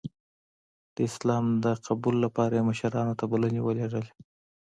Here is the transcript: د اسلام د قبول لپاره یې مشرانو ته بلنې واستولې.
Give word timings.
د 0.95 0.97
اسلام 1.09 1.45
د 1.63 1.65
قبول 1.87 2.15
لپاره 2.25 2.53
یې 2.57 2.67
مشرانو 2.69 3.17
ته 3.19 3.25
بلنې 3.31 3.61
واستولې. 3.63 4.11